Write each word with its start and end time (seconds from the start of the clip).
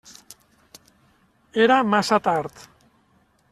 Era 1.65 1.77
massa 1.93 2.19
tard. 2.29 2.53